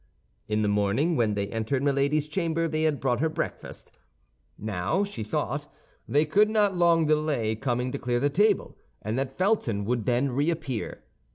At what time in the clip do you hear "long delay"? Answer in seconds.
6.75-7.53